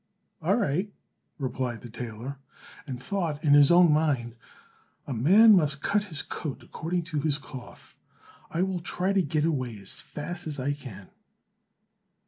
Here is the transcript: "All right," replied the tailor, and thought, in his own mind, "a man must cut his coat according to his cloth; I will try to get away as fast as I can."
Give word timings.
"All 0.41 0.55
right," 0.55 0.91
replied 1.37 1.81
the 1.81 1.89
tailor, 1.91 2.37
and 2.87 2.99
thought, 2.99 3.43
in 3.43 3.53
his 3.53 3.69
own 3.69 3.93
mind, 3.93 4.35
"a 5.05 5.13
man 5.13 5.55
must 5.55 5.83
cut 5.83 6.05
his 6.05 6.23
coat 6.23 6.63
according 6.63 7.03
to 7.03 7.19
his 7.19 7.37
cloth; 7.37 7.99
I 8.49 8.63
will 8.63 8.79
try 8.79 9.13
to 9.13 9.21
get 9.21 9.45
away 9.45 9.77
as 9.77 10.01
fast 10.01 10.47
as 10.47 10.59
I 10.59 10.73
can." 10.73 11.11